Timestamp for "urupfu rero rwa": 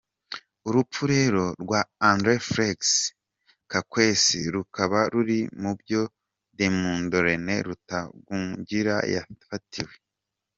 0.67-1.79